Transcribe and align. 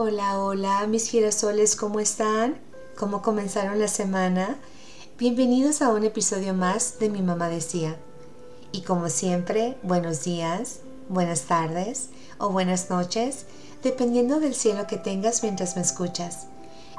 Hola, 0.00 0.38
hola, 0.38 0.86
mis 0.86 1.08
girasoles, 1.08 1.74
¿cómo 1.74 1.98
están? 1.98 2.60
¿Cómo 2.96 3.20
comenzaron 3.20 3.80
la 3.80 3.88
semana? 3.88 4.56
Bienvenidos 5.18 5.82
a 5.82 5.88
un 5.88 6.04
episodio 6.04 6.54
más 6.54 7.00
de 7.00 7.08
Mi 7.08 7.20
Mamá 7.20 7.48
Decía. 7.48 7.96
Y 8.70 8.82
como 8.82 9.08
siempre, 9.08 9.76
buenos 9.82 10.22
días, 10.22 10.82
buenas 11.08 11.46
tardes 11.46 12.10
o 12.38 12.50
buenas 12.50 12.90
noches, 12.90 13.46
dependiendo 13.82 14.38
del 14.38 14.54
cielo 14.54 14.86
que 14.86 14.98
tengas 14.98 15.42
mientras 15.42 15.74
me 15.74 15.82
escuchas. 15.82 16.46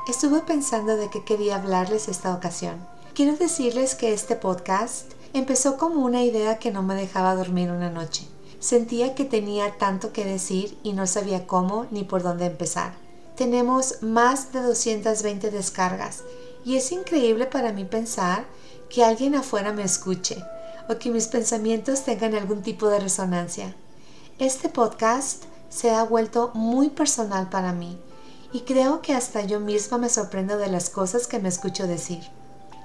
Estuve 0.10 0.42
pensando 0.42 0.98
de 0.98 1.10
qué 1.10 1.24
quería 1.24 1.56
hablarles 1.56 2.10
esta 2.10 2.34
ocasión. 2.34 2.86
Quiero 3.14 3.38
decirles 3.38 3.96
que 3.96 4.12
este 4.12 4.36
podcast 4.36 5.14
empezó 5.32 5.78
como 5.78 6.04
una 6.04 6.24
idea 6.24 6.60
que 6.60 6.72
no 6.72 6.84
me 6.84 6.96
dejaba 6.96 7.34
dormir 7.36 7.72
una 7.72 7.90
noche. 7.90 8.28
Sentía 8.60 9.16
que 9.16 9.24
tenía 9.24 9.78
tanto 9.78 10.12
que 10.12 10.26
decir 10.26 10.78
y 10.84 10.94
no 10.94 11.08
sabía 11.08 11.48
cómo 11.48 11.88
ni 11.92 12.04
por 12.04 12.24
dónde 12.24 12.46
empezar. 12.46 12.94
Tenemos 13.36 14.02
más 14.02 14.52
de 14.52 14.62
220 14.62 15.50
descargas 15.50 16.24
y 16.66 16.76
es 16.76 16.92
increíble 16.92 17.46
para 17.46 17.72
mí 17.72 17.86
pensar 17.86 18.46
que 18.90 19.06
alguien 19.06 19.36
afuera 19.36 19.72
me 19.72 19.84
escuche 19.84 20.44
o 20.90 20.98
que 20.98 21.10
mis 21.10 21.28
pensamientos 21.28 22.04
tengan 22.04 22.36
algún 22.36 22.62
tipo 22.62 22.90
de 22.90 23.00
resonancia. 23.00 23.76
Este 24.40 24.68
podcast 24.68 25.44
se 25.70 25.92
ha 25.92 26.04
vuelto 26.04 26.52
muy 26.54 26.90
personal 26.90 27.50
para 27.50 27.72
mí 27.72 27.98
y 28.52 28.62
creo 28.62 29.02
que 29.02 29.14
hasta 29.14 29.42
yo 29.42 29.62
misma 29.62 29.98
me 29.98 30.10
sorprendo 30.10 30.58
de 30.58 30.68
las 30.68 30.90
cosas 30.90 31.28
que 31.28 31.40
me 31.40 31.48
escucho 31.48 31.88
decir. 31.88 32.20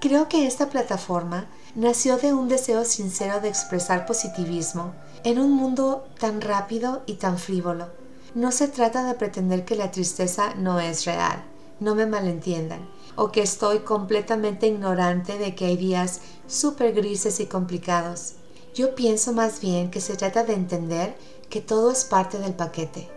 Creo 0.01 0.29
que 0.29 0.47
esta 0.47 0.69
plataforma 0.69 1.47
nació 1.75 2.19
de 2.19 2.33
un 2.33 2.49
deseo 2.49 2.85
sincero 2.85 3.41
de 3.41 3.49
expresar 3.49 4.07
positivismo 4.07 4.93
en 5.25 5.39
un 5.39 5.53
mundo 5.53 6.07
tan 6.19 6.41
rápido 6.41 7.03
y 7.07 7.15
tan 7.15 7.39
frívolo. 7.39 7.89
No 8.35 8.53
se 8.53 8.69
trata 8.69 9.05
de 9.05 9.15
pretender 9.15 9.65
que 9.65 9.75
la 9.75 9.91
tristeza 9.91 10.55
no 10.55 10.81
es 10.81 11.07
real, 11.07 11.45
no 11.81 11.95
me 11.95 12.07
malentiendan, 12.07 12.89
o 13.17 13.33
que 13.33 13.43
estoy 13.43 13.81
completamente 13.81 14.67
ignorante 14.67 15.39
de 15.39 15.55
que 15.55 15.67
hay 15.67 15.77
días 15.77 16.21
súper 16.47 16.93
grises 16.93 17.41
y 17.41 17.47
complicados. 17.47 18.35
Yo 18.75 18.95
pienso 18.95 19.33
más 19.33 19.61
bien 19.61 19.91
que 19.91 20.01
se 20.01 20.17
trata 20.17 20.45
de 20.45 20.55
entender 20.55 21.17
que 21.49 21.61
todo 21.61 21.91
es 21.91 22.05
parte 22.05 22.39
del 22.39 22.55
paquete, 22.55 23.09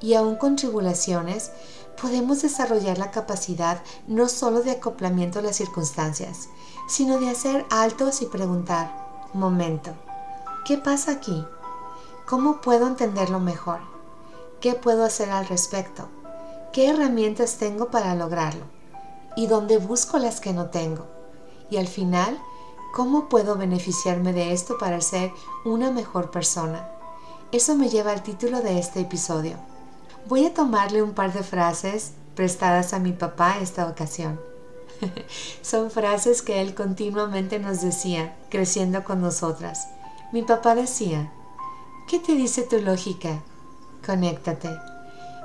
y 0.00 0.14
aún 0.14 0.36
con 0.36 0.56
tribulaciones, 0.56 1.50
podemos 2.00 2.40
desarrollar 2.40 2.96
la 2.96 3.10
capacidad 3.10 3.82
no 4.06 4.28
solo 4.28 4.62
de 4.62 4.70
acoplamiento 4.70 5.40
a 5.40 5.42
las 5.42 5.56
circunstancias, 5.56 6.48
sino 6.88 7.18
de 7.18 7.28
hacer 7.28 7.66
altos 7.70 8.22
y 8.22 8.26
preguntar, 8.26 9.28
momento, 9.34 9.92
¿qué 10.64 10.78
pasa 10.78 11.12
aquí? 11.12 11.44
¿Cómo 12.30 12.60
puedo 12.60 12.86
entenderlo 12.86 13.40
mejor? 13.40 13.80
¿Qué 14.60 14.74
puedo 14.74 15.04
hacer 15.04 15.30
al 15.30 15.48
respecto? 15.48 16.06
¿Qué 16.72 16.88
herramientas 16.88 17.56
tengo 17.56 17.90
para 17.90 18.14
lograrlo? 18.14 18.66
¿Y 19.34 19.48
dónde 19.48 19.78
busco 19.78 20.16
las 20.16 20.38
que 20.38 20.52
no 20.52 20.70
tengo? 20.70 21.08
Y 21.70 21.78
al 21.78 21.88
final, 21.88 22.40
¿cómo 22.94 23.28
puedo 23.28 23.56
beneficiarme 23.56 24.32
de 24.32 24.52
esto 24.52 24.78
para 24.78 25.00
ser 25.00 25.32
una 25.64 25.90
mejor 25.90 26.30
persona? 26.30 26.88
Eso 27.50 27.74
me 27.74 27.88
lleva 27.88 28.12
al 28.12 28.22
título 28.22 28.60
de 28.60 28.78
este 28.78 29.00
episodio 29.00 29.56
Voy 30.28 30.46
a 30.46 30.54
tomarle 30.54 31.02
un 31.02 31.14
par 31.14 31.32
de 31.32 31.42
frases 31.42 32.12
prestadas 32.36 32.92
a 32.92 33.00
mi 33.00 33.10
papá 33.10 33.58
esta 33.60 33.88
ocasión. 33.88 34.40
Son 35.62 35.90
frases 35.90 36.42
que 36.42 36.60
él 36.60 36.76
continuamente 36.76 37.58
nos 37.58 37.80
decía, 37.80 38.36
creciendo 38.50 39.02
con 39.02 39.20
nosotras. 39.20 39.88
Mi 40.32 40.42
papá 40.42 40.76
decía, 40.76 41.32
¿qué 42.10 42.18
te 42.18 42.34
dice 42.34 42.64
tu 42.64 42.80
lógica? 42.80 43.40
Conéctate. 44.04 44.76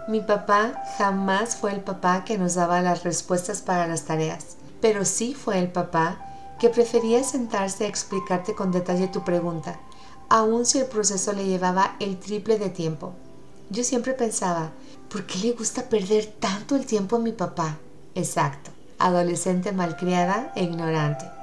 Mi 0.08 0.19
papá 0.19 0.73
jamás 0.97 1.58
fue 1.58 1.71
el 1.71 1.81
papá 1.81 2.23
que 2.25 2.39
nos 2.39 2.55
daba 2.55 2.81
las 2.81 3.03
respuestas 3.03 3.61
para 3.61 3.85
las 3.85 4.05
tareas, 4.05 4.58
pero 4.81 5.05
sí 5.05 5.36
fue 5.36 5.59
el 5.59 5.71
papá 5.71 6.17
que 6.58 6.69
prefería 6.69 7.23
sentarse 7.23 7.86
a 7.86 7.88
explicarte 7.88 8.55
con 8.55 8.71
detalle 8.71 9.08
tu 9.08 9.23
pregunta, 9.23 9.80
aun 10.27 10.65
si 10.65 10.80
el 10.80 10.87
proceso 10.87 11.33
le 11.33 11.45
llevaba 11.45 11.98
el 11.99 12.17
triple 12.17 12.58
de 12.58 12.71
tiempo. 12.71 13.14
Yo 13.70 13.83
siempre 13.83 14.14
pensaba, 14.14 14.71
¿por 15.08 15.27
qué 15.27 15.37
le 15.37 15.52
gusta 15.52 15.83
perder 15.83 16.25
tanto 16.39 16.75
el 16.75 16.87
tiempo 16.87 17.17
a 17.17 17.20
mi 17.20 17.31
papá? 17.31 17.77
Exacto, 18.15 18.71
adolescente 18.98 19.71
malcriada 19.71 20.52
e 20.55 20.64
ignorante. 20.64 21.35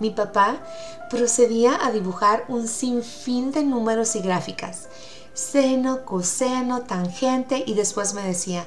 Mi 0.00 0.10
papá 0.10 0.60
procedía 1.08 1.78
a 1.84 1.92
dibujar 1.92 2.44
un 2.48 2.66
sinfín 2.66 3.52
de 3.52 3.62
números 3.62 4.16
y 4.16 4.20
gráficas, 4.20 4.88
seno, 5.32 6.04
coseno, 6.04 6.80
tangente, 6.82 7.62
y 7.64 7.74
después 7.74 8.14
me 8.14 8.22
decía, 8.22 8.64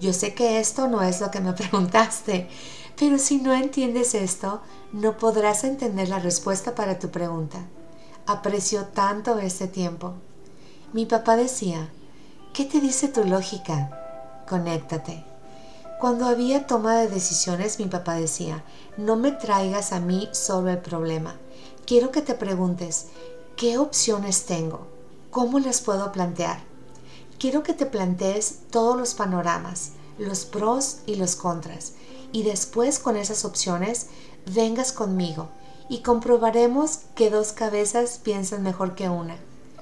yo 0.00 0.14
sé 0.14 0.32
que 0.32 0.58
esto 0.58 0.88
no 0.88 1.02
es 1.02 1.20
lo 1.20 1.30
que 1.30 1.40
me 1.40 1.52
preguntaste, 1.60 2.48
pero 2.98 3.18
si 3.18 3.38
no 3.38 3.52
entiendes 3.52 4.14
esto, 4.14 4.62
no 4.92 5.18
podrás 5.18 5.64
entender 5.64 6.08
la 6.08 6.20
respuesta 6.20 6.74
para 6.74 6.98
tu 6.98 7.10
pregunta. 7.10 7.58
Aprecio 8.24 8.86
tanto 8.86 9.38
este 9.38 9.68
tiempo. 9.68 10.14
Mi 10.94 11.04
papá 11.04 11.36
decía, 11.36 11.90
¿Qué 12.56 12.64
te 12.64 12.80
dice 12.80 13.08
tu 13.08 13.22
lógica? 13.22 13.90
Conéctate. 14.48 15.35
Cuando 15.98 16.26
había 16.26 16.66
toma 16.66 16.96
de 16.96 17.08
decisiones, 17.08 17.78
mi 17.78 17.86
papá 17.86 18.16
decía, 18.16 18.62
no 18.98 19.16
me 19.16 19.32
traigas 19.32 19.92
a 19.92 20.00
mí 20.00 20.28
solo 20.32 20.68
el 20.68 20.78
problema. 20.78 21.36
Quiero 21.86 22.10
que 22.10 22.20
te 22.20 22.34
preguntes, 22.34 23.06
¿qué 23.56 23.78
opciones 23.78 24.44
tengo? 24.44 24.86
¿Cómo 25.30 25.58
las 25.58 25.80
puedo 25.80 26.12
plantear? 26.12 26.58
Quiero 27.38 27.62
que 27.62 27.72
te 27.72 27.86
plantees 27.86 28.58
todos 28.70 28.94
los 28.98 29.14
panoramas, 29.14 29.92
los 30.18 30.44
pros 30.44 30.98
y 31.06 31.14
los 31.14 31.34
contras, 31.34 31.94
y 32.30 32.42
después 32.42 32.98
con 32.98 33.16
esas 33.16 33.46
opciones 33.46 34.08
vengas 34.44 34.92
conmigo 34.92 35.48
y 35.88 36.02
comprobaremos 36.02 37.00
que 37.14 37.30
dos 37.30 37.52
cabezas 37.52 38.20
piensan 38.22 38.62
mejor 38.62 38.94
que 38.94 39.08
una. 39.08 39.36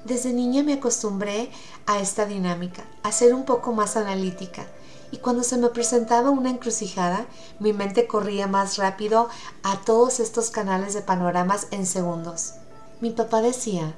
Desde 0.05 0.31
niña 0.31 0.63
me 0.63 0.73
acostumbré 0.73 1.51
a 1.87 1.99
esta 1.99 2.25
dinámica, 2.25 2.85
a 3.03 3.11
ser 3.11 3.33
un 3.33 3.43
poco 3.43 3.73
más 3.73 3.97
analítica. 3.97 4.65
Y 5.11 5.17
cuando 5.17 5.43
se 5.43 5.57
me 5.57 5.69
presentaba 5.69 6.29
una 6.29 6.49
encrucijada, 6.49 7.25
mi 7.59 7.73
mente 7.73 8.07
corría 8.07 8.47
más 8.47 8.77
rápido 8.77 9.29
a 9.63 9.77
todos 9.81 10.19
estos 10.19 10.49
canales 10.49 10.93
de 10.93 11.01
panoramas 11.01 11.67
en 11.71 11.85
segundos. 11.85 12.55
Mi 13.01 13.11
papá 13.11 13.41
decía, 13.41 13.93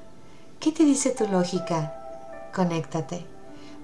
¿qué 0.60 0.72
te 0.72 0.84
dice 0.84 1.10
tu 1.10 1.26
lógica? 1.28 1.94
Conéctate. 2.54 3.26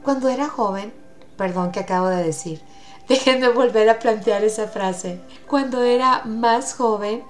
Cuando 0.03 0.29
era 0.29 0.49
joven, 0.49 0.93
perdón 1.37 1.73
que 1.73 1.81
acabo 1.81 2.09
de 2.09 2.23
decir, 2.23 2.61
déjenme 3.09 3.49
volver 3.49 3.89
a 3.89 3.99
plantear 3.99 4.45
esa 4.45 4.69
frase. 4.69 5.21
Cuando 5.49 5.83
era 5.83 6.25
más 6.25 6.75
joven, 6.75 7.23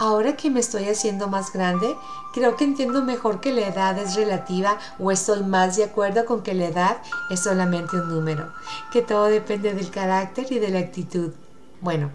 Ahora 0.00 0.36
que 0.36 0.48
me 0.48 0.60
estoy 0.60 0.88
haciendo 0.88 1.26
más 1.26 1.52
grande, 1.52 1.96
creo 2.32 2.56
que 2.56 2.62
entiendo 2.62 3.02
mejor 3.02 3.40
que 3.40 3.52
la 3.52 3.66
edad 3.66 3.98
es 3.98 4.14
relativa 4.14 4.78
o 5.00 5.10
estoy 5.10 5.42
más 5.42 5.76
de 5.76 5.84
acuerdo 5.84 6.24
con 6.24 6.42
que 6.42 6.54
la 6.54 6.66
edad 6.66 6.98
es 7.30 7.40
solamente 7.40 7.96
un 7.96 8.08
número, 8.08 8.52
que 8.92 9.02
todo 9.02 9.24
depende 9.24 9.74
del 9.74 9.90
carácter 9.90 10.46
y 10.50 10.60
de 10.60 10.68
la 10.68 10.78
actitud. 10.78 11.32
Bueno, 11.80 12.12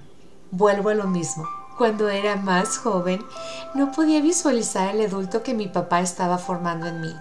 vuelvo 0.51 0.89
a 0.89 0.93
lo 0.93 1.07
mismo. 1.07 1.45
Cuando 1.77 2.07
era 2.07 2.37
más 2.37 2.77
joven, 2.77 3.21
no 3.73 3.91
podía 3.91 4.21
visualizar 4.21 4.95
el 4.95 5.05
adulto 5.05 5.43
que 5.43 5.53
mi 5.53 5.67
papá 5.67 5.99
estaba 5.99 6.37
formando 6.37 6.87
en 6.87 7.01
mí. 7.01 7.13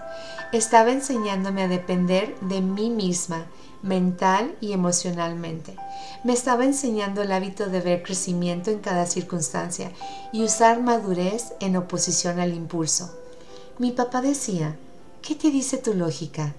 Estaba 0.53 0.91
enseñándome 0.91 1.63
a 1.63 1.67
depender 1.67 2.39
de 2.39 2.61
mí 2.61 2.89
misma 2.89 3.47
mental 3.83 4.55
y 4.61 4.71
emocionalmente. 4.71 5.75
Me 6.23 6.33
estaba 6.33 6.65
enseñando 6.65 7.21
el 7.21 7.31
hábito 7.31 7.67
de 7.67 7.81
ver 7.81 8.01
crecimiento 8.01 8.71
en 8.71 8.79
cada 8.79 9.05
circunstancia 9.05 9.91
y 10.31 10.43
usar 10.43 10.81
madurez 10.81 11.53
en 11.59 11.75
oposición 11.75 12.39
al 12.39 12.53
impulso. 12.53 13.13
Mi 13.77 13.91
papá 13.91 14.21
decía, 14.21 14.77
¿qué 15.21 15.35
te 15.35 15.51
dice 15.51 15.77
tu 15.77 15.93
lógica? 15.93 16.55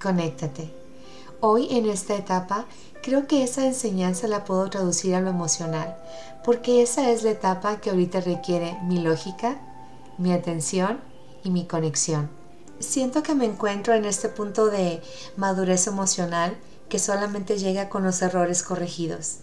Conéctate. 0.00 0.72
Hoy 1.40 1.68
en 1.70 1.88
esta 1.88 2.14
etapa 2.14 2.66
creo 3.02 3.26
que 3.26 3.42
esa 3.42 3.66
enseñanza 3.66 4.28
la 4.28 4.44
puedo 4.44 4.70
traducir 4.70 5.14
a 5.14 5.20
lo 5.20 5.30
emocional, 5.30 5.96
porque 6.44 6.82
esa 6.82 7.10
es 7.10 7.22
la 7.22 7.30
etapa 7.30 7.80
que 7.80 7.90
ahorita 7.90 8.20
requiere 8.20 8.78
mi 8.84 9.00
lógica, 9.00 9.60
mi 10.16 10.32
atención 10.32 11.00
y 11.44 11.50
mi 11.50 11.66
conexión. 11.66 12.37
Siento 12.80 13.24
que 13.24 13.34
me 13.34 13.44
encuentro 13.44 13.94
en 13.94 14.04
este 14.04 14.28
punto 14.28 14.66
de 14.66 15.02
madurez 15.36 15.88
emocional 15.88 16.56
que 16.88 17.00
solamente 17.00 17.58
llega 17.58 17.88
con 17.88 18.04
los 18.04 18.22
errores 18.22 18.62
corregidos. 18.62 19.38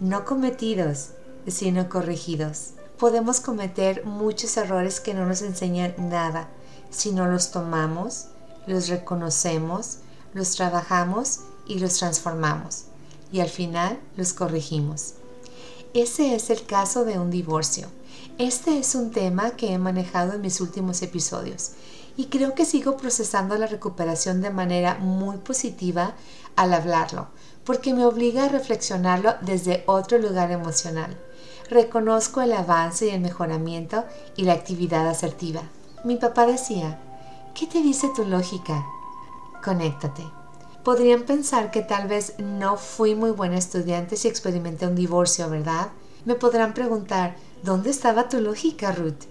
No 0.00 0.24
cometidos, 0.24 1.10
sino 1.46 1.90
corregidos. 1.90 2.70
Podemos 2.98 3.40
cometer 3.40 4.06
muchos 4.06 4.56
errores 4.56 5.00
que 5.00 5.12
no 5.12 5.26
nos 5.26 5.42
enseñan 5.42 5.94
nada 5.98 6.48
si 6.90 7.12
no 7.12 7.26
los 7.26 7.50
tomamos, 7.50 8.28
los 8.66 8.88
reconocemos, 8.88 9.98
los 10.32 10.52
trabajamos 10.52 11.40
y 11.66 11.78
los 11.80 11.98
transformamos. 11.98 12.84
Y 13.30 13.40
al 13.40 13.50
final 13.50 13.98
los 14.16 14.32
corregimos. 14.32 15.12
Ese 15.92 16.34
es 16.34 16.48
el 16.48 16.64
caso 16.64 17.04
de 17.04 17.18
un 17.18 17.30
divorcio. 17.30 17.88
Este 18.38 18.78
es 18.78 18.94
un 18.94 19.10
tema 19.10 19.50
que 19.50 19.72
he 19.72 19.78
manejado 19.78 20.32
en 20.32 20.40
mis 20.40 20.62
últimos 20.62 21.02
episodios 21.02 21.72
y 22.18 22.26
creo 22.26 22.56
que 22.56 22.64
sigo 22.64 22.96
procesando 22.96 23.56
la 23.56 23.68
recuperación 23.68 24.42
de 24.42 24.50
manera 24.50 24.96
muy 24.96 25.36
positiva 25.36 26.14
al 26.56 26.74
hablarlo, 26.74 27.28
porque 27.64 27.94
me 27.94 28.04
obliga 28.04 28.44
a 28.44 28.48
reflexionarlo 28.48 29.34
desde 29.40 29.84
otro 29.86 30.18
lugar 30.18 30.50
emocional. 30.50 31.16
Reconozco 31.70 32.40
el 32.40 32.54
avance 32.54 33.06
y 33.06 33.10
el 33.10 33.20
mejoramiento 33.20 34.04
y 34.34 34.42
la 34.42 34.54
actividad 34.54 35.06
asertiva. 35.06 35.62
Mi 36.02 36.16
papá 36.16 36.44
decía, 36.44 36.98
¿qué 37.54 37.68
te 37.68 37.82
dice 37.82 38.10
tu 38.16 38.24
lógica? 38.24 38.84
Conéctate. 39.62 40.24
Podrían 40.82 41.22
pensar 41.22 41.70
que 41.70 41.82
tal 41.82 42.08
vez 42.08 42.34
no 42.38 42.76
fui 42.76 43.14
muy 43.14 43.30
buena 43.30 43.58
estudiante 43.58 44.16
si 44.16 44.26
experimenté 44.26 44.88
un 44.88 44.96
divorcio, 44.96 45.48
¿verdad? 45.48 45.90
Me 46.24 46.34
podrán 46.34 46.74
preguntar, 46.74 47.36
¿dónde 47.62 47.90
estaba 47.90 48.28
tu 48.28 48.40
lógica, 48.40 48.90
Ruth? 48.90 49.26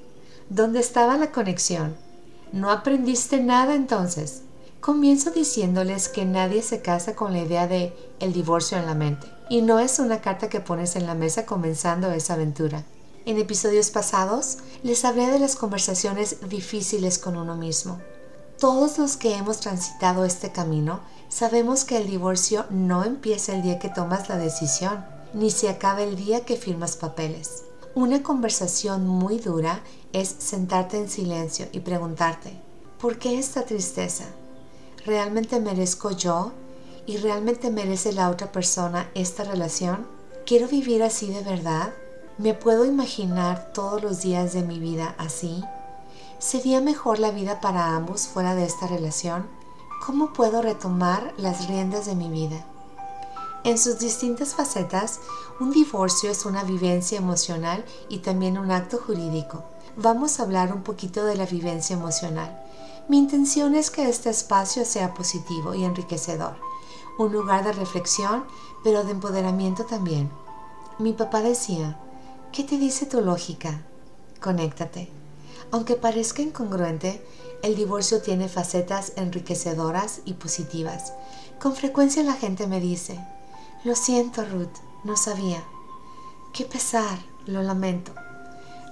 ¿Dónde 0.50 0.80
estaba 0.80 1.18
la 1.18 1.34
conexión? 1.34 2.06
¿No 2.53 2.71
aprendiste 2.71 3.41
nada 3.41 3.75
entonces? 3.75 4.44
Comienzo 4.79 5.31
diciéndoles 5.31 6.07
que 6.07 6.23
nadie 6.23 6.61
se 6.61 6.81
casa 6.81 7.15
con 7.15 7.33
la 7.33 7.39
idea 7.39 7.67
de 7.67 7.94
el 8.19 8.31
divorcio 8.31 8.77
en 8.77 8.85
la 8.85 8.95
mente. 8.95 9.27
Y 9.49 9.61
no 9.61 9.79
es 9.79 9.99
una 9.99 10.21
carta 10.21 10.49
que 10.49 10.61
pones 10.61 10.95
en 10.95 11.05
la 11.05 11.13
mesa 11.13 11.45
comenzando 11.45 12.11
esa 12.11 12.35
aventura. 12.35 12.85
En 13.25 13.38
episodios 13.38 13.91
pasados 13.91 14.59
les 14.83 15.03
hablé 15.03 15.27
de 15.27 15.39
las 15.39 15.57
conversaciones 15.57 16.47
difíciles 16.47 17.19
con 17.19 17.35
uno 17.35 17.55
mismo. 17.55 17.99
Todos 18.59 18.97
los 18.97 19.17
que 19.17 19.35
hemos 19.35 19.59
transitado 19.59 20.23
este 20.23 20.51
camino 20.53 21.01
sabemos 21.27 21.83
que 21.83 21.97
el 21.97 22.07
divorcio 22.07 22.65
no 22.69 23.03
empieza 23.03 23.53
el 23.53 23.63
día 23.63 23.79
que 23.79 23.89
tomas 23.89 24.29
la 24.29 24.38
decisión, 24.38 25.05
ni 25.33 25.51
se 25.51 25.67
acaba 25.67 26.01
el 26.01 26.15
día 26.15 26.45
que 26.45 26.55
firmas 26.55 26.95
papeles. 26.95 27.63
Una 27.93 28.23
conversación 28.23 29.05
muy 29.05 29.39
dura 29.39 29.81
es 30.19 30.35
sentarte 30.39 30.97
en 30.97 31.09
silencio 31.09 31.67
y 31.71 31.79
preguntarte, 31.81 32.59
¿por 32.99 33.17
qué 33.19 33.37
esta 33.37 33.63
tristeza? 33.63 34.25
¿Realmente 35.05 35.59
merezco 35.59 36.11
yo? 36.11 36.51
¿Y 37.05 37.17
realmente 37.17 37.69
merece 37.69 38.11
la 38.11 38.29
otra 38.29 38.51
persona 38.51 39.09
esta 39.13 39.43
relación? 39.43 40.07
¿Quiero 40.45 40.67
vivir 40.67 41.03
así 41.03 41.29
de 41.29 41.41
verdad? 41.41 41.93
¿Me 42.37 42.53
puedo 42.53 42.85
imaginar 42.85 43.71
todos 43.73 44.01
los 44.01 44.21
días 44.21 44.53
de 44.53 44.63
mi 44.63 44.79
vida 44.79 45.15
así? 45.17 45.63
¿Sería 46.39 46.81
mejor 46.81 47.19
la 47.19 47.31
vida 47.31 47.61
para 47.61 47.95
ambos 47.95 48.27
fuera 48.27 48.55
de 48.55 48.65
esta 48.65 48.87
relación? 48.87 49.47
¿Cómo 50.05 50.33
puedo 50.33 50.61
retomar 50.61 51.33
las 51.37 51.67
riendas 51.67 52.05
de 52.05 52.15
mi 52.15 52.29
vida? 52.29 52.65
En 53.63 53.77
sus 53.77 53.99
distintas 53.99 54.53
facetas, 54.53 55.19
un 55.59 55.71
divorcio 55.71 56.29
es 56.29 56.45
una 56.45 56.63
vivencia 56.63 57.17
emocional 57.17 57.83
y 58.07 58.19
también 58.19 58.57
un 58.57 58.71
acto 58.71 58.97
jurídico. 58.97 59.63
Vamos 59.99 60.39
a 60.39 60.44
hablar 60.44 60.73
un 60.73 60.83
poquito 60.83 61.25
de 61.25 61.35
la 61.35 61.47
vivencia 61.47 61.95
emocional. 61.95 62.63
Mi 63.09 63.17
intención 63.17 63.73
es 63.73 63.89
que 63.89 64.07
este 64.07 64.29
espacio 64.29 64.85
sea 64.85 65.15
positivo 65.15 65.73
y 65.73 65.85
enriquecedor, 65.85 66.55
un 67.17 67.33
lugar 67.33 67.63
de 67.63 67.73
reflexión, 67.73 68.45
pero 68.83 69.03
de 69.03 69.13
empoderamiento 69.13 69.85
también. 69.85 70.29
Mi 70.99 71.13
papá 71.13 71.41
decía, 71.41 71.97
¿qué 72.51 72.63
te 72.63 72.77
dice 72.77 73.07
tu 73.07 73.21
lógica? 73.21 73.81
Conéctate. 74.39 75.09
Aunque 75.71 75.95
parezca 75.95 76.43
incongruente, 76.43 77.25
el 77.63 77.75
divorcio 77.75 78.21
tiene 78.21 78.50
facetas 78.50 79.13
enriquecedoras 79.15 80.21
y 80.25 80.33
positivas. 80.33 81.13
Con 81.59 81.75
frecuencia 81.75 82.21
la 82.21 82.33
gente 82.33 82.67
me 82.67 82.79
dice, 82.79 83.19
lo 83.83 83.95
siento 83.95 84.45
Ruth, 84.45 84.77
no 85.03 85.17
sabía. 85.17 85.63
Qué 86.53 86.65
pesar, 86.65 87.17
lo 87.47 87.63
lamento. 87.63 88.13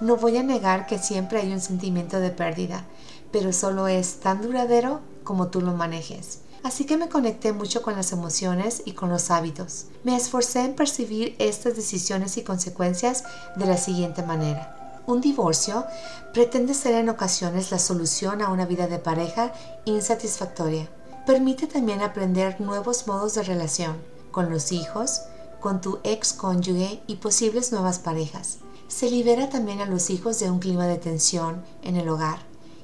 No 0.01 0.17
voy 0.17 0.35
a 0.37 0.43
negar 0.43 0.87
que 0.87 0.99
siempre 0.99 1.39
hay 1.39 1.53
un 1.53 1.61
sentimiento 1.61 2.19
de 2.19 2.29
pérdida, 2.29 2.83
pero 3.31 3.53
solo 3.53 3.87
es 3.87 4.19
tan 4.19 4.41
duradero 4.41 4.99
como 5.23 5.47
tú 5.47 5.61
lo 5.61 5.73
manejes. 5.73 6.39
Así 6.63 6.85
que 6.85 6.97
me 6.97 7.09
conecté 7.09 7.53
mucho 7.53 7.81
con 7.81 7.95
las 7.95 8.11
emociones 8.11 8.81
y 8.85 8.91
con 8.91 9.09
los 9.09 9.31
hábitos. 9.31 9.85
Me 10.03 10.15
esforcé 10.15 10.61
en 10.61 10.75
percibir 10.75 11.35
estas 11.39 11.75
decisiones 11.75 12.37
y 12.37 12.43
consecuencias 12.43 13.23
de 13.55 13.67
la 13.67 13.77
siguiente 13.77 14.23
manera. 14.23 15.01
Un 15.07 15.21
divorcio 15.21 15.85
pretende 16.33 16.73
ser 16.73 16.95
en 16.95 17.09
ocasiones 17.09 17.71
la 17.71 17.79
solución 17.79 18.41
a 18.41 18.49
una 18.49 18.65
vida 18.65 18.87
de 18.87 18.99
pareja 18.99 19.53
insatisfactoria. 19.85 20.89
Permite 21.25 21.67
también 21.67 22.01
aprender 22.01 22.59
nuevos 22.59 23.07
modos 23.07 23.35
de 23.35 23.43
relación 23.43 23.95
con 24.31 24.49
los 24.49 24.71
hijos, 24.71 25.21
con 25.61 25.79
tu 25.79 25.99
ex 26.03 26.33
cónyuge 26.33 27.01
y 27.07 27.15
posibles 27.17 27.71
nuevas 27.71 27.99
parejas. 27.99 28.57
Se 28.87 29.09
libera 29.09 29.49
también 29.49 29.81
a 29.81 29.85
los 29.85 30.09
hijos 30.09 30.39
de 30.39 30.51
un 30.51 30.59
clima 30.59 30.87
de 30.87 30.97
tensión 30.97 31.63
en 31.83 31.95
el 31.97 32.07
hogar. 32.07 32.39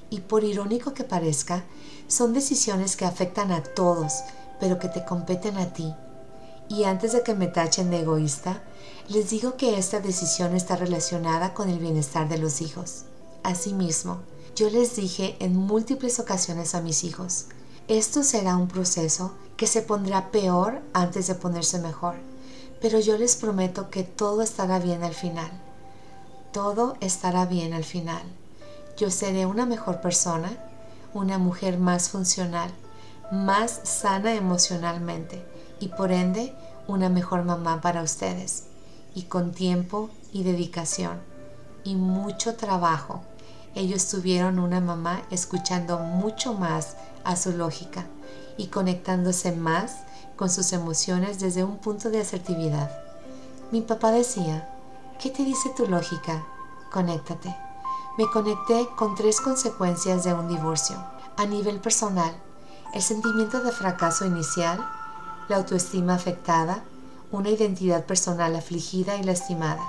Y 0.10 0.22
por 0.22 0.44
irónico 0.44 0.94
que 0.94 1.04
parezca, 1.04 1.64
son 2.08 2.34
decisiones 2.34 2.96
que 2.98 3.06
afectan 3.06 3.52
a 3.52 3.64
todos, 3.64 4.24
pero 4.60 4.80
que 4.80 4.90
te 4.90 5.06
competen 5.06 5.58
a 5.58 5.74
ti. 5.74 5.94
Y 6.68 6.86
antes 6.86 7.14
de 7.14 7.22
que 7.22 7.36
me 7.36 7.48
tachen 7.48 7.92
de 7.92 8.00
egoísta, 8.00 8.64
les 9.10 9.30
digo 9.30 9.58
que 9.58 9.78
esta 9.78 10.00
decisión 10.00 10.56
está 10.56 10.76
relacionada 10.76 11.54
con 11.54 11.70
el 11.70 11.80
bienestar 11.80 12.28
de 12.28 12.38
los 12.38 12.62
hijos. 12.62 13.04
Asimismo, 13.44 14.22
yo 14.56 14.70
les 14.70 14.96
dije 14.96 15.38
en 15.40 15.56
múltiples 15.56 16.20
ocasiones 16.20 16.76
a 16.76 16.82
mis 16.82 17.04
hijos, 17.04 17.46
esto 17.88 18.24
será 18.24 18.58
un 18.58 18.68
proceso 18.68 19.34
que 19.56 19.68
se 19.68 19.82
pondrá 19.82 20.32
peor 20.32 20.82
antes 20.94 21.28
de 21.28 21.36
ponerse 21.36 21.80
mejor, 21.80 22.16
pero 22.82 23.00
yo 23.00 23.18
les 23.18 23.36
prometo 23.36 23.90
que 23.90 24.04
todo 24.04 24.42
estará 24.42 24.80
bien 24.80 25.04
al 25.04 25.14
final. 25.14 25.52
Todo 26.52 26.98
estará 27.00 27.46
bien 27.46 27.74
al 27.74 27.84
final. 27.84 28.24
Yo 28.98 29.10
seré 29.10 29.46
una 29.46 29.66
mejor 29.66 30.02
persona, 30.02 30.52
una 31.14 31.38
mujer 31.38 31.78
más 31.78 32.10
funcional, 32.10 32.70
más 33.32 33.80
sana 33.84 34.34
emocionalmente 34.36 35.46
y 35.80 35.88
por 35.88 36.12
ende 36.12 36.54
una 36.88 37.10
mejor 37.10 37.44
mamá 37.44 37.80
para 37.80 38.04
ustedes 38.04 38.66
y 39.16 39.24
con 39.24 39.52
tiempo 39.52 40.10
y 40.34 40.44
dedicación 40.44 41.20
y 41.84 41.96
mucho 41.96 42.56
trabajo, 42.56 43.22
ellos 43.74 44.08
tuvieron 44.08 44.60
una 44.60 44.82
mamá 44.82 45.22
escuchando 45.32 46.00
mucho 46.00 46.54
más 46.54 46.98
a 47.24 47.36
su 47.36 47.54
lógica 47.54 48.06
y 48.58 48.68
conectándose 48.68 49.52
más 49.54 50.02
con 50.36 50.50
sus 50.50 50.74
emociones 50.74 51.40
desde 51.40 51.64
un 51.64 51.78
punto 51.78 52.10
de 52.10 52.20
asertividad. 52.20 52.92
Mi 53.72 53.82
papá 53.82 54.12
decía, 54.12 54.68
¿qué 55.22 55.30
te 55.30 55.44
dice 55.44 55.70
tu 55.70 55.86
lógica? 55.86 56.44
Conéctate. 56.92 57.56
Me 58.18 58.28
conecté 58.32 58.90
con 58.96 59.14
tres 59.14 59.40
consecuencias 59.40 60.24
de 60.24 60.34
un 60.34 60.48
divorcio. 60.48 60.98
A 61.38 61.46
nivel 61.46 61.80
personal, 61.80 62.34
el 62.96 63.04
sentimiento 63.04 63.62
de 63.62 63.72
fracaso 63.72 64.26
inicial, 64.26 64.84
la 65.48 65.58
autoestima 65.58 66.16
afectada, 66.16 66.84
una 67.32 67.50
identidad 67.50 68.06
personal 68.06 68.56
afligida 68.56 69.16
y 69.18 69.24
lastimada. 69.24 69.84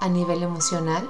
A 0.00 0.08
nivel 0.08 0.42
emocional, 0.42 1.08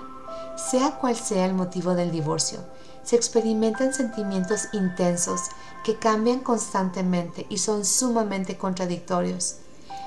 sea 0.57 0.99
cual 0.99 1.17
sea 1.17 1.47
el 1.47 1.55
motivo 1.55 1.95
del 1.95 2.11
divorcio, 2.11 2.61
se 3.05 3.17
experimentan 3.17 3.95
sentimientos 3.95 4.69
intensos 4.75 5.41
que 5.83 5.97
cambian 5.97 6.41
constantemente 6.41 7.47
y 7.49 7.57
son 7.57 7.87
sumamente 7.87 8.59
contradictorios. 8.59 9.57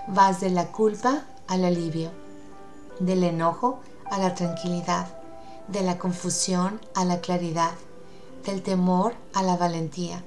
Vas 0.07 0.39
de 0.39 0.51
la 0.51 0.67
culpa 0.67 1.23
al 1.47 1.65
alivio, 1.65 2.11
del 2.99 3.23
enojo 3.23 3.79
a 4.09 4.17
la 4.17 4.35
tranquilidad, 4.35 5.07
de 5.67 5.81
la 5.81 5.97
confusión 5.97 6.79
a 6.93 7.05
la 7.05 7.21
claridad, 7.21 7.73
del 8.45 8.61
temor 8.61 9.13
a 9.33 9.43
la 9.43 9.55
valentía, 9.55 10.23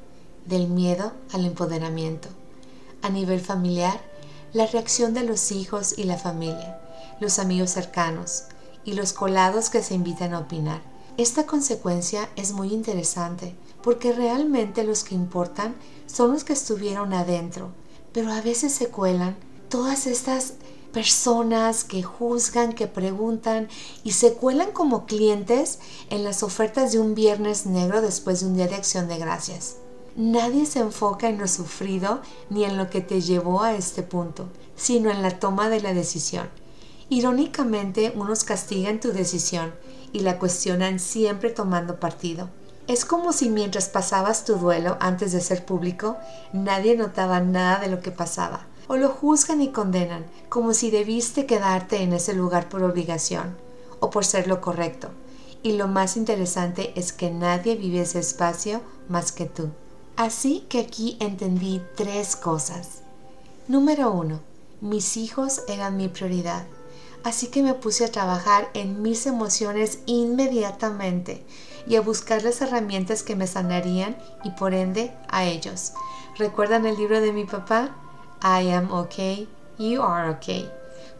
del 0.46 0.68
miedo 0.68 1.12
al 1.32 1.44
empoderamiento. 1.44 2.28
A 3.02 3.08
nivel 3.08 3.40
familiar, 3.40 4.00
la 4.52 4.66
reacción 4.66 5.12
de 5.14 5.22
los 5.22 5.52
hijos 5.52 5.98
y 5.98 6.04
la 6.04 6.16
familia, 6.16 6.80
los 7.20 7.38
amigos 7.38 7.70
cercanos 7.70 8.44
y 8.84 8.94
los 8.94 9.12
colados 9.12 9.68
que 9.68 9.82
se 9.82 9.94
invitan 9.94 10.32
a 10.34 10.40
opinar. 10.40 10.80
Esta 11.18 11.46
consecuencia 11.46 12.28
es 12.36 12.52
muy 12.52 12.72
interesante 12.72 13.54
porque 13.82 14.12
realmente 14.12 14.84
los 14.84 15.04
que 15.04 15.14
importan 15.14 15.74
son 16.06 16.32
los 16.32 16.44
que 16.44 16.52
estuvieron 16.52 17.12
adentro, 17.12 17.70
pero 18.12 18.32
a 18.32 18.40
veces 18.40 18.72
se 18.72 18.88
cuelan 18.88 19.36
todas 19.68 20.06
estas 20.06 20.54
personas 20.96 21.84
que 21.84 22.02
juzgan, 22.02 22.72
que 22.72 22.86
preguntan 22.86 23.68
y 24.02 24.12
se 24.12 24.32
cuelan 24.32 24.72
como 24.72 25.04
clientes 25.04 25.78
en 26.08 26.24
las 26.24 26.42
ofertas 26.42 26.90
de 26.90 26.98
un 26.98 27.14
viernes 27.14 27.66
negro 27.66 28.00
después 28.00 28.40
de 28.40 28.46
un 28.46 28.56
día 28.56 28.66
de 28.66 28.76
acción 28.76 29.06
de 29.06 29.18
gracias. 29.18 29.76
Nadie 30.16 30.64
se 30.64 30.78
enfoca 30.78 31.28
en 31.28 31.36
lo 31.36 31.48
sufrido 31.48 32.22
ni 32.48 32.64
en 32.64 32.78
lo 32.78 32.88
que 32.88 33.02
te 33.02 33.20
llevó 33.20 33.62
a 33.62 33.74
este 33.74 34.02
punto, 34.02 34.48
sino 34.74 35.10
en 35.10 35.20
la 35.20 35.38
toma 35.38 35.68
de 35.68 35.82
la 35.82 35.92
decisión. 35.92 36.48
Irónicamente, 37.10 38.14
unos 38.16 38.44
castigan 38.44 38.98
tu 38.98 39.12
decisión 39.12 39.74
y 40.14 40.20
la 40.20 40.38
cuestionan 40.38 40.98
siempre 40.98 41.50
tomando 41.50 42.00
partido. 42.00 42.48
Es 42.86 43.04
como 43.04 43.34
si 43.34 43.50
mientras 43.50 43.90
pasabas 43.90 44.46
tu 44.46 44.54
duelo 44.54 44.96
antes 45.00 45.32
de 45.32 45.42
ser 45.42 45.66
público, 45.66 46.16
nadie 46.54 46.96
notaba 46.96 47.40
nada 47.40 47.80
de 47.80 47.88
lo 47.88 48.00
que 48.00 48.12
pasaba, 48.12 48.64
o 48.88 48.96
lo 48.96 49.08
juzgan 49.08 49.60
y 49.60 49.72
condenan, 49.72 50.26
como 50.48 50.74
si 50.74 50.90
debiste 50.90 51.46
quedarte 51.46 52.02
en 52.02 52.12
ese 52.12 52.34
lugar 52.34 52.68
por 52.68 52.82
obligación, 52.82 53.56
o 54.00 54.10
por 54.10 54.24
ser 54.24 54.46
lo 54.46 54.60
correcto. 54.60 55.08
Y 55.62 55.72
lo 55.72 55.88
más 55.88 56.16
interesante 56.16 56.92
es 56.94 57.12
que 57.12 57.30
nadie 57.30 57.76
vive 57.76 58.02
ese 58.02 58.20
espacio 58.20 58.80
más 59.08 59.32
que 59.32 59.46
tú. 59.46 59.70
Así 60.16 60.64
que 60.68 60.80
aquí 60.80 61.16
entendí 61.20 61.82
tres 61.96 62.36
cosas. 62.36 63.02
Número 63.68 64.12
1. 64.12 64.40
Mis 64.80 65.16
hijos 65.16 65.62
eran 65.68 65.96
mi 65.96 66.08
prioridad. 66.08 66.66
Así 67.24 67.48
que 67.48 67.62
me 67.62 67.74
puse 67.74 68.04
a 68.04 68.12
trabajar 68.12 68.70
en 68.74 69.02
mis 69.02 69.26
emociones 69.26 69.98
inmediatamente 70.06 71.44
y 71.88 71.96
a 71.96 72.00
buscar 72.00 72.44
las 72.44 72.60
herramientas 72.60 73.24
que 73.24 73.34
me 73.34 73.48
sanarían 73.48 74.16
y 74.44 74.50
por 74.50 74.74
ende 74.74 75.12
a 75.28 75.44
ellos. 75.44 75.92
¿Recuerdan 76.38 76.86
el 76.86 76.96
libro 76.96 77.20
de 77.20 77.32
mi 77.32 77.44
papá? 77.44 77.96
I 78.42 78.70
am 78.70 78.92
okay, 78.92 79.48
you 79.78 80.02
are 80.02 80.30
okay. 80.30 80.70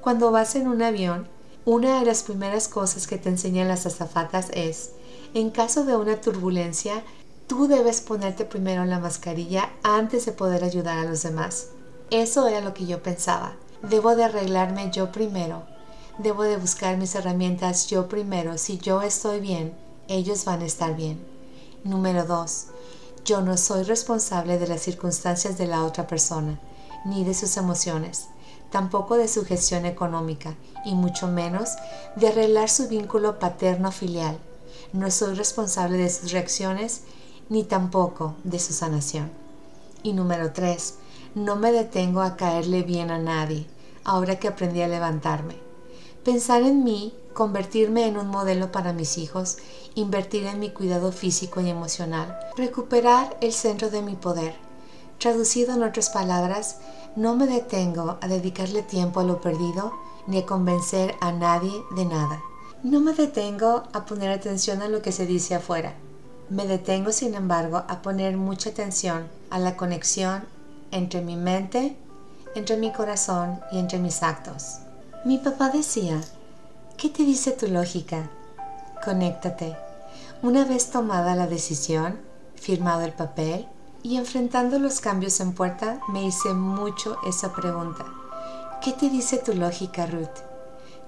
Cuando 0.01 0.31
vas 0.31 0.55
en 0.55 0.69
un 0.69 0.83
avión, 0.83 1.29
una 1.65 1.99
de 1.99 2.07
las 2.07 2.23
primeras 2.23 2.69
cosas 2.69 3.07
que 3.07 3.19
te 3.19 3.29
enseñan 3.29 3.69
las 3.69 3.87
azafatas 3.87 4.51
es, 4.53 4.93
en 5.35 5.51
caso 5.51 5.85
de 5.85 5.97
una 5.97 6.21
turbulencia, 6.21 7.03
tú 7.47 7.67
debes 7.67 8.01
ponerte 8.01 8.45
primero 8.45 8.85
la 8.85 8.99
mascarilla 8.99 9.71
antes 9.83 10.27
de 10.27 10.33
poder 10.33 10.63
ayudar 10.63 10.99
a 10.99 11.05
los 11.05 11.23
demás. 11.23 11.69
Eso 12.11 12.47
era 12.47 12.61
lo 12.61 12.73
que 12.73 12.87
yo 12.87 13.03
pensaba. 13.03 13.57
Debo 13.83 14.15
de 14.15 14.25
arreglarme 14.25 14.91
yo 14.93 15.11
primero. 15.11 15.65
Debo 16.19 16.45
de 16.45 16.57
buscar 16.57 16.97
mis 16.97 17.15
herramientas 17.15 17.89
yo 17.89 18.09
primero. 18.09 18.59
Si 18.59 18.79
yo 18.79 19.03
estoy 19.03 19.41
bien, 19.41 19.75
ellos 20.09 20.45
van 20.45 20.63
a 20.63 20.67
estar 20.67 20.95
bien. 20.95 21.19
Número 21.85 22.25
2. 22.25 22.67
Yo 23.25 23.41
no 23.41 23.57
soy 23.57 23.83
responsable 23.83 24.59
de 24.59 24.69
las 24.69 24.83
circunstancias 24.83 25.59
de 25.59 25.67
la 25.67 25.85
otra 25.85 26.07
persona, 26.07 26.61
ni 27.07 27.25
de 27.25 27.35
sus 27.35 27.57
emociones, 27.57 28.27
tampoco 28.71 29.17
de 29.17 29.29
su 29.29 29.45
gestión 29.45 29.87
económica, 29.87 30.55
y 30.85 30.95
mucho 30.95 31.29
menos 31.29 31.71
de 32.17 32.29
arreglar 32.29 32.69
su 32.69 32.89
vínculo 32.89 33.39
paterno-filial. 33.39 34.39
No 34.93 35.11
soy 35.11 35.35
responsable 35.35 35.99
de 35.99 36.11
sus 36.11 36.33
reacciones, 36.33 37.03
ni 37.49 37.65
tampoco 37.65 38.35
de 38.45 38.59
su 38.59 38.73
sanación. 38.73 39.31
Y 40.03 40.13
número 40.13 40.53
3 40.53 40.95
no 41.35 41.57
me 41.57 41.71
detengo 41.71 42.23
a 42.23 42.37
caerle 42.37 42.83
bien 42.83 43.11
a 43.11 43.19
nadie, 43.19 43.67
ahora 44.05 44.39
que 44.39 44.49
aprendí 44.49 44.83
a 44.83 44.89
levantarme. 44.89 45.57
Pensar 46.25 46.63
en 46.63 46.83
mí, 46.83 47.15
convertirme 47.35 48.07
en 48.07 48.17
un 48.17 48.29
modelo 48.29 48.73
para 48.73 48.93
mis 48.93 49.19
hijos, 49.19 49.59
invertir 49.95 50.47
en 50.47 50.59
mi 50.59 50.71
cuidado 50.71 51.13
físico 51.13 51.61
y 51.61 51.69
emocional, 51.69 52.37
recuperar 52.57 53.37
el 53.41 53.53
centro 53.53 53.91
de 53.91 54.03
mi 54.03 54.17
poder. 54.17 54.66
Traducido 55.19 55.75
en 55.75 55.83
otras 55.83 56.11
palabras, 56.11 56.77
no 57.17 57.35
me 57.37 57.47
detengo 57.47 58.19
a 58.21 58.29
dedicarle 58.29 58.83
tiempo 58.83 59.21
a 59.21 59.25
lo 59.25 59.41
perdido 59.41 59.93
ni 60.27 60.39
a 60.39 60.47
convencer 60.47 61.15
a 61.21 61.33
nadie 61.33 61.73
de 61.97 62.05
nada. 62.05 62.43
No 62.83 63.01
me 63.01 63.15
detengo 63.15 63.85
a 63.95 64.05
poner 64.05 64.31
atención 64.31 64.83
a 64.83 64.89
lo 64.89 65.01
que 65.01 65.13
se 65.13 65.27
dice 65.27 65.55
afuera. 65.55 65.95
Me 66.51 66.67
detengo, 66.67 67.13
sin 67.13 67.35
embargo, 67.35 67.83
a 67.89 68.03
poner 68.03 68.37
mucha 68.37 68.71
atención 68.71 69.27
a 69.49 69.59
la 69.59 69.77
conexión 69.77 70.45
entre 70.91 71.23
mi 71.23 71.37
mente, 71.37 71.97
entre 72.55 72.77
mi 72.77 72.93
corazón 72.93 73.61
y 73.73 73.79
entre 73.79 73.99
mis 73.99 74.23
actos. 74.23 74.81
Mi 75.25 75.39
papá 75.39 75.71
decía, 75.71 76.21
¿qué 76.99 77.09
te 77.09 77.23
dice 77.23 77.53
tu 77.53 77.69
lógica? 77.69 78.29
Conéctate. 79.03 79.77
Una 80.43 80.65
vez 80.65 80.91
tomada 80.91 81.35
la 81.35 81.47
decisión, 81.47 82.21
firmado 82.55 83.03
el 83.03 83.13
papel 83.13 83.67
y 84.07 84.17
enfrentando 84.19 84.79
los 84.79 85.01
cambios 85.01 85.41
en 85.41 85.53
puerta, 85.53 85.99
me 86.07 86.25
hice 86.25 86.55
mucho 86.55 87.17
esa 87.27 87.53
pregunta. 87.53 88.05
¿Qué 88.81 88.93
te 88.93 89.11
dice 89.11 89.39
tu 89.39 89.53
lógica, 89.53 90.07
Ruth? 90.07 90.45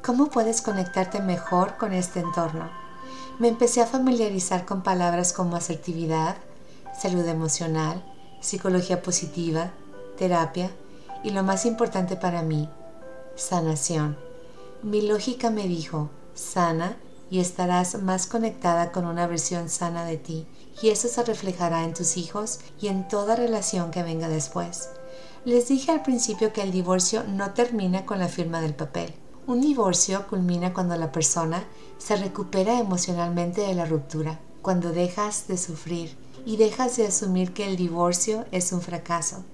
¿Cómo 0.04 0.30
puedes 0.30 0.62
conectarte 0.62 1.20
mejor 1.20 1.76
con 1.76 1.92
este 1.92 2.18
entorno? 2.18 2.68
Me 3.38 3.46
empecé 3.46 3.82
a 3.82 3.86
familiarizar 3.86 4.66
con 4.66 4.82
palabras 4.82 5.32
como 5.32 5.54
asertividad, 5.54 6.38
salud 7.00 7.24
emocional, 7.28 8.04
psicología 8.40 9.00
positiva, 9.00 9.70
terapia 10.18 10.68
y 11.22 11.30
lo 11.30 11.44
más 11.44 11.66
importante 11.66 12.16
para 12.16 12.42
mí, 12.42 12.68
sanación. 13.36 14.18
Mi 14.82 15.02
lógica 15.02 15.50
me 15.50 15.68
dijo, 15.68 16.10
sana 16.34 16.96
y 17.30 17.38
estarás 17.38 18.02
más 18.02 18.26
conectada 18.26 18.90
con 18.90 19.06
una 19.06 19.28
versión 19.28 19.68
sana 19.68 20.04
de 20.04 20.16
ti 20.16 20.48
y 20.82 20.90
eso 20.90 21.08
se 21.08 21.22
reflejará 21.24 21.84
en 21.84 21.94
tus 21.94 22.16
hijos 22.16 22.60
y 22.80 22.88
en 22.88 23.08
toda 23.08 23.36
relación 23.36 23.90
que 23.90 24.02
venga 24.02 24.28
después. 24.28 24.90
Les 25.44 25.68
dije 25.68 25.92
al 25.92 26.02
principio 26.02 26.52
que 26.52 26.62
el 26.62 26.72
divorcio 26.72 27.24
no 27.24 27.52
termina 27.54 28.04
con 28.04 28.18
la 28.18 28.28
firma 28.28 28.60
del 28.60 28.74
papel. 28.74 29.14
Un 29.46 29.60
divorcio 29.60 30.26
culmina 30.26 30.74
cuando 30.74 30.96
la 30.96 31.10
persona 31.10 31.64
se 31.96 32.16
recupera 32.16 32.78
emocionalmente 32.78 33.62
de 33.62 33.74
la 33.74 33.86
ruptura, 33.86 34.40
cuando 34.62 34.92
dejas 34.92 35.48
de 35.48 35.56
sufrir 35.56 36.16
y 36.44 36.56
dejas 36.56 36.96
de 36.96 37.06
asumir 37.06 37.52
que 37.54 37.66
el 37.66 37.76
divorcio 37.76 38.44
es 38.52 38.72
un 38.72 38.82
fracaso. 38.82 39.44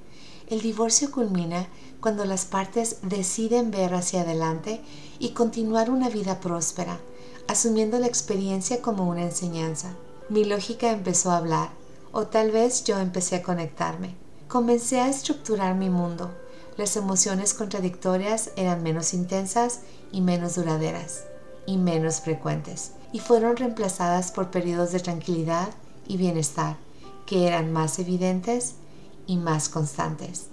El 0.48 0.60
divorcio 0.60 1.10
culmina 1.10 1.68
cuando 2.00 2.24
las 2.24 2.44
partes 2.44 2.98
deciden 3.02 3.70
ver 3.70 3.94
hacia 3.94 4.22
adelante 4.22 4.82
y 5.18 5.30
continuar 5.30 5.90
una 5.90 6.08
vida 6.08 6.40
próspera, 6.40 6.98
asumiendo 7.46 7.98
la 7.98 8.06
experiencia 8.06 8.82
como 8.82 9.08
una 9.08 9.22
enseñanza. 9.22 9.94
Mi 10.30 10.44
lógica 10.44 10.90
empezó 10.90 11.30
a 11.30 11.36
hablar, 11.36 11.68
o 12.10 12.26
tal 12.26 12.50
vez 12.50 12.84
yo 12.84 12.98
empecé 12.98 13.36
a 13.36 13.42
conectarme. 13.42 14.14
Comencé 14.48 15.00
a 15.00 15.08
estructurar 15.08 15.74
mi 15.74 15.90
mundo. 15.90 16.30
Las 16.78 16.96
emociones 16.96 17.52
contradictorias 17.52 18.50
eran 18.56 18.82
menos 18.82 19.12
intensas 19.12 19.80
y 20.12 20.22
menos 20.22 20.54
duraderas, 20.54 21.24
y 21.66 21.76
menos 21.76 22.20
frecuentes, 22.20 22.92
y 23.12 23.18
fueron 23.18 23.56
reemplazadas 23.56 24.32
por 24.32 24.50
periodos 24.50 24.92
de 24.92 25.00
tranquilidad 25.00 25.68
y 26.08 26.16
bienestar 26.16 26.76
que 27.26 27.46
eran 27.46 27.72
más 27.72 27.98
evidentes 27.98 28.74
y 29.26 29.36
más 29.36 29.68
constantes. 29.68 30.46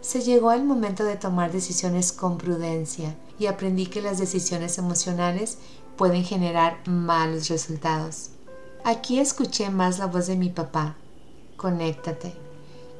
Se 0.00 0.20
llegó 0.20 0.52
el 0.52 0.64
momento 0.64 1.04
de 1.04 1.16
tomar 1.16 1.50
decisiones 1.50 2.12
con 2.12 2.38
prudencia 2.38 3.16
y 3.38 3.46
aprendí 3.46 3.86
que 3.86 4.02
las 4.02 4.18
decisiones 4.18 4.78
emocionales 4.78 5.58
pueden 5.96 6.24
generar 6.24 6.86
malos 6.86 7.48
resultados. 7.48 8.30
Aquí 8.88 9.18
escuché 9.18 9.68
más 9.68 9.98
la 9.98 10.06
voz 10.06 10.28
de 10.28 10.36
mi 10.36 10.48
papá. 10.48 10.94
Conéctate. 11.56 12.32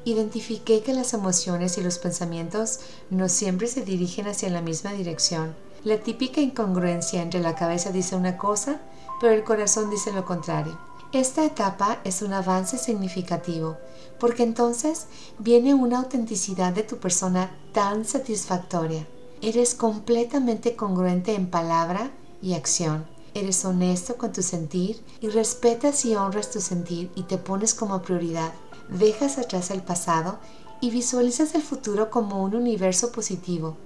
Identifiqué 0.03 0.83
que 0.83 0.93
las 0.93 1.13
emociones 1.13 1.77
y 1.77 1.81
los 1.81 1.97
pensamientos 1.97 2.81
no 3.09 3.29
siempre 3.29 3.67
se 3.67 3.85
dirigen 3.85 4.27
hacia 4.27 4.49
la 4.49 4.61
misma 4.61 4.91
dirección. 4.91 5.55
La 5.85 5.97
típica 5.97 6.41
incongruencia 6.41 7.21
entre 7.21 7.39
la 7.39 7.55
cabeza 7.55 7.93
dice 7.93 8.17
una 8.17 8.35
cosa, 8.35 8.81
pero 9.21 9.31
el 9.33 9.45
corazón 9.45 9.89
dice 9.89 10.11
lo 10.11 10.25
contrario. 10.25 10.77
Esta 11.13 11.45
etapa 11.45 12.01
es 12.03 12.21
un 12.21 12.33
avance 12.33 12.77
significativo, 12.77 13.77
porque 14.19 14.43
entonces 14.43 15.07
viene 15.39 15.73
una 15.73 15.99
autenticidad 15.99 16.73
de 16.73 16.83
tu 16.83 16.97
persona 16.97 17.55
tan 17.71 18.03
satisfactoria. 18.03 19.07
Eres 19.41 19.73
completamente 19.73 20.75
congruente 20.75 21.33
en 21.33 21.49
palabra 21.49 22.11
y 22.41 22.55
acción. 22.55 23.05
Eres 23.37 23.63
honesto 23.65 24.17
con 24.17 24.33
tu 24.33 24.41
sentir 24.41 24.99
y 25.21 25.29
respetas 25.29 26.03
y 26.05 26.15
honras 26.15 26.49
tu 26.49 26.59
sentir 26.59 27.11
y 27.13 27.21
te 27.21 27.37
pones 27.37 27.75
como 27.75 28.01
prioridad. 28.01 28.51
Dejas 28.89 29.37
atrás 29.37 29.69
el 29.69 29.83
pasado 29.83 30.39
y 30.81 30.89
visualizas 30.89 31.53
el 31.53 31.61
futuro 31.61 32.09
como 32.09 32.43
un 32.43 32.55
universo 32.55 33.11
positivo. 33.11 33.77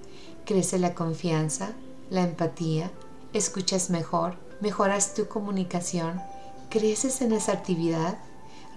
Crece 0.46 0.79
la 0.79 0.96
confianza, 0.96 1.74
la 2.10 2.22
empatía, 2.22 2.91
escuchas 3.34 3.89
mejor, 3.89 4.36
mejoras 4.62 5.15
tu 5.15 5.27
comunicación 5.27 6.22
creces 6.70 7.20
en 7.20 7.34
esa 7.34 7.51
actividad, 7.51 8.17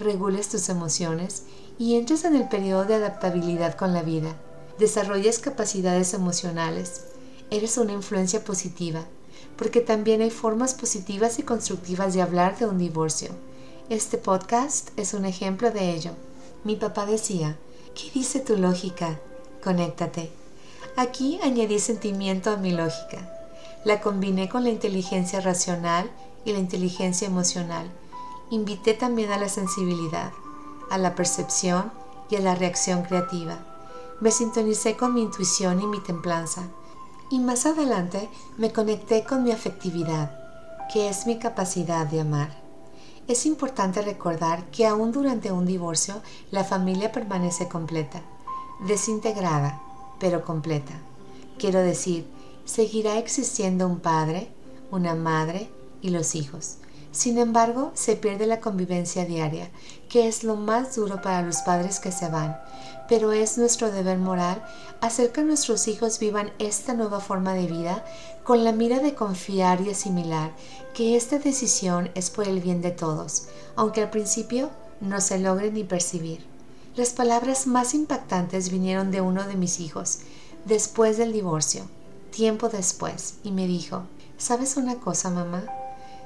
regules 0.01 0.49
tus 0.49 0.69
emociones 0.69 1.45
y 1.79 1.95
entres 1.95 2.25
en 2.25 2.35
el 2.35 2.49
periodo 2.49 2.85
de 2.85 2.97
adaptabilidad 2.97 3.77
con 3.77 3.93
la 3.95 4.03
vida. 4.03 4.35
Desarrollas 4.81 5.39
capacidades 5.39 6.13
emocionales. 6.15 7.05
Eres 7.51 7.79
una 7.79 7.93
influencia 7.93 8.43
positiva, 8.43 9.05
porque 9.57 9.81
también 9.81 10.21
hay 10.21 10.31
formas 10.31 10.75
positivas 10.75 11.39
y 11.39 11.43
constructivas 11.43 12.15
de 12.15 12.23
hablar 12.23 12.59
de 12.59 12.67
un 12.67 12.79
divorcio. 12.79 13.31
Este 13.89 14.19
podcast 14.19 14.91
es 14.99 15.15
un 15.15 15.25
ejemplo 15.25 15.71
de 15.71 15.91
ello. 15.91 16.13
Mi 16.65 16.77
papá 16.77 17.07
decía, 17.07 17.59
¿qué 17.95 18.11
dice 18.13 18.41
tu 18.41 18.57
lógica? 18.57 19.21
Conéctate. 19.63 20.31
Aquí 20.97 21.39
añadí 21.43 21.79
sentimiento 21.79 22.51
a 22.51 22.57
mi 22.57 22.73
lógica. 22.73 23.31
La 23.85 24.01
combiné 24.01 24.49
con 24.49 24.65
la 24.65 24.71
inteligencia 24.71 25.41
racional 25.41 26.11
y 26.45 26.53
la 26.53 26.59
inteligencia 26.59 27.27
emocional. 27.27 27.91
Invité 28.51 28.95
también 28.95 29.31
a 29.33 29.39
la 29.39 29.49
sensibilidad, 29.49 30.33
a 30.91 30.99
la 30.99 31.15
percepción 31.15 31.93
y 32.31 32.37
a 32.37 32.41
la 32.41 32.55
reacción 32.55 33.03
creativa. 33.03 33.59
Me 34.21 34.31
sintonicé 34.31 34.97
con 34.97 35.13
mi 35.13 35.23
intuición 35.23 35.83
y 35.83 35.87
mi 35.87 36.01
templanza. 36.01 36.63
Y 37.31 37.39
más 37.39 37.67
adelante 37.67 38.29
me 38.59 38.73
conecté 38.73 39.25
con 39.25 39.43
mi 39.43 39.51
afectividad, 39.51 40.39
que 40.93 41.09
es 41.09 41.27
mi 41.27 41.39
capacidad 41.39 42.07
de 42.07 42.21
amar. 42.21 42.51
Es 43.27 43.47
importante 43.47 44.03
recordar 44.03 44.65
que 44.71 44.87
aún 44.87 45.11
durante 45.11 45.51
un 45.51 45.65
divorcio 45.65 46.21
la 46.51 46.65
familia 46.65 47.11
permanece 47.11 47.69
completa, 47.69 48.21
desintegrada, 48.87 49.81
pero 50.21 50.45
completa. 50.45 50.93
Quiero 51.59 51.81
decir, 51.81 52.27
seguirá 52.67 53.19
existiendo 53.19 53.87
un 53.87 54.01
padre, 54.01 54.49
una 54.91 55.15
madre 55.15 55.71
y 56.03 56.11
los 56.11 56.35
hijos. 56.35 56.77
Sin 57.15 57.39
embargo, 57.39 57.93
se 57.95 58.17
pierde 58.17 58.45
la 58.45 58.59
convivencia 58.59 59.25
diaria, 59.25 59.71
que 60.09 60.27
es 60.27 60.43
lo 60.43 60.57
más 60.57 60.97
duro 60.97 61.23
para 61.23 61.43
los 61.43 61.59
padres 61.59 62.01
que 62.01 62.11
se 62.11 62.29
van, 62.29 62.59
pero 63.09 63.31
es 63.31 63.57
nuestro 63.57 63.93
deber 63.93 64.19
moral 64.19 64.65
hacer 65.01 65.31
que 65.31 65.45
nuestros 65.45 65.87
hijos 65.87 66.19
vivan 66.19 66.53
esta 66.59 66.93
nueva 66.93 67.21
forma 67.21 67.55
de 67.55 67.69
vida 67.69 68.05
con 68.43 68.65
la 68.65 68.73
mira 68.73 68.99
de 68.99 69.15
confiar 69.15 69.81
y 69.81 69.91
asimilar 69.91 70.51
que 70.93 71.15
esta 71.15 71.39
decisión 71.39 72.11
es 72.17 72.31
por 72.31 72.49
el 72.49 72.59
bien 72.59 72.83
de 72.83 72.91
todos, 72.91 73.47
aunque 73.77 74.03
al 74.03 74.11
principio 74.11 74.71
no 75.01 75.21
se 75.21 75.39
logre 75.39 75.71
ni 75.71 75.85
percibir. 75.85 76.45
Las 76.97 77.11
palabras 77.11 77.69
más 77.69 77.95
impactantes 77.95 78.71
vinieron 78.71 79.13
de 79.13 79.21
uno 79.21 79.47
de 79.47 79.55
mis 79.55 79.79
hijos, 79.79 80.19
después 80.65 81.17
del 81.17 81.33
divorcio, 81.33 81.85
tiempo 82.33 82.69
después, 82.69 83.35
y 83.45 83.53
me 83.53 83.69
dijo, 83.69 84.03
¿sabes 84.37 84.77
una 84.77 84.97
cosa, 84.97 85.31
mamá? 85.31 85.65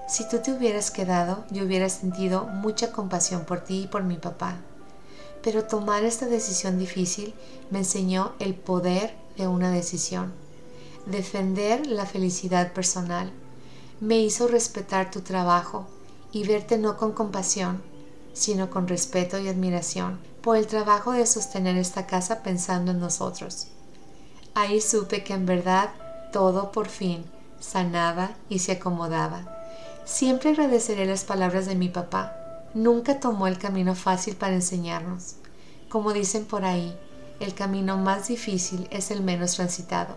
Si 0.09 0.27
tú 0.27 0.39
te 0.39 0.53
hubieras 0.53 0.91
quedado, 0.91 1.45
yo 1.51 1.65
hubiera 1.65 1.91
sentido 1.91 2.45
mucha 2.47 2.93
compasión 2.93 3.45
por 3.45 3.61
ti 3.61 3.83
y 3.83 3.87
por 3.89 4.05
mi 4.05 4.17
papá. 4.17 4.57
Pero 5.43 5.65
tomar 5.65 6.03
esta 6.03 6.25
decisión 6.25 6.79
difícil 6.79 7.35
me 7.71 7.81
enseñó 7.81 8.33
el 8.39 8.55
poder 8.55 9.15
de 9.37 9.47
una 9.49 9.71
decisión. 9.71 10.33
Defender 11.05 11.87
la 11.87 12.07
felicidad 12.07 12.73
personal. 12.73 13.31
Me 14.01 14.19
hizo 14.19 14.49
respetar 14.49 15.11
tu 15.11 15.21
trabajo 15.21 15.87
y 16.33 16.47
verte 16.47 16.79
no 16.79 16.97
con 16.97 17.13
compasión, 17.13 17.83
sino 18.33 18.71
con 18.71 18.89
respeto 18.89 19.39
y 19.39 19.49
admiración 19.49 20.21
por 20.41 20.57
el 20.57 20.67
trabajo 20.67 21.13
de 21.13 21.27
sostener 21.27 21.77
esta 21.77 22.07
casa 22.07 22.43
pensando 22.43 22.93
en 22.93 23.01
nosotros. 23.01 23.67
Ahí 24.55 24.81
supe 24.81 25.23
que 25.23 25.35
en 25.35 25.45
verdad 25.45 25.91
todo 26.33 26.73
por 26.73 26.89
fin 26.89 27.27
sanaba 27.61 28.31
y 28.49 28.61
se 28.61 28.73
acomodaba 28.73 29.58
Siempre 30.09 30.51
agradeceré 30.51 31.05
las 31.05 31.25
palabras 31.25 31.67
de 31.67 31.75
mi 31.75 31.91
papá. 31.91 32.35
Nunca 32.73 33.21
tomó 33.21 33.47
el 33.47 33.59
camino 33.59 33.95
fácil 33.95 34.37
para 34.37 34.55
enseñarnos. 34.55 35.35
Como 35.91 36.15
dicen 36.15 36.47
por 36.47 36.65
ahí, 36.65 36.99
el 37.41 37.53
camino 37.53 37.99
más 37.99 38.29
difícil 38.29 38.89
es 38.91 39.11
el 39.11 39.21
menos 39.21 39.57
transitado. 39.57 40.17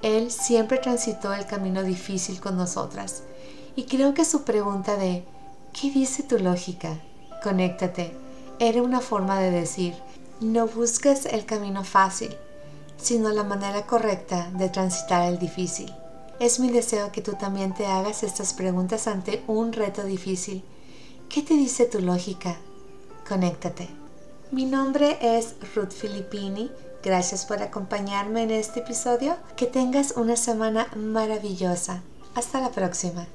Él 0.00 0.30
siempre 0.30 0.78
transitó 0.78 1.34
el 1.34 1.44
camino 1.44 1.82
difícil 1.82 2.40
con 2.40 2.56
nosotras. 2.56 3.22
Y 3.76 3.84
creo 3.84 4.14
que 4.14 4.24
su 4.24 4.44
pregunta 4.44 4.96
de 4.96 5.26
¿qué 5.78 5.90
dice 5.90 6.22
tu 6.22 6.38
lógica? 6.38 6.98
Conéctate. 7.42 8.16
Era 8.58 8.80
una 8.80 9.00
forma 9.00 9.38
de 9.38 9.50
decir, 9.50 9.94
no 10.40 10.66
busques 10.66 11.26
el 11.26 11.44
camino 11.44 11.84
fácil, 11.84 12.34
sino 12.96 13.28
la 13.28 13.44
manera 13.44 13.82
correcta 13.86 14.50
de 14.54 14.70
transitar 14.70 15.28
el 15.28 15.38
difícil. 15.38 15.92
Es 16.40 16.58
mi 16.60 16.70
deseo 16.70 17.12
que 17.12 17.22
tú 17.22 17.32
también 17.32 17.74
te 17.74 17.86
hagas 17.86 18.22
estas 18.22 18.54
preguntas 18.54 19.06
ante 19.06 19.42
un 19.46 19.72
reto 19.72 20.04
difícil. 20.04 20.64
¿Qué 21.28 21.42
te 21.42 21.54
dice 21.54 21.86
tu 21.86 22.00
lógica? 22.00 22.56
Conéctate. 23.28 23.88
Mi 24.50 24.64
nombre 24.66 25.18
es 25.20 25.54
Ruth 25.74 25.92
Filippini. 25.92 26.70
Gracias 27.02 27.46
por 27.46 27.62
acompañarme 27.62 28.42
en 28.42 28.50
este 28.50 28.80
episodio. 28.80 29.36
Que 29.56 29.66
tengas 29.66 30.14
una 30.16 30.36
semana 30.36 30.88
maravillosa. 30.94 32.02
Hasta 32.34 32.60
la 32.60 32.70
próxima. 32.70 33.26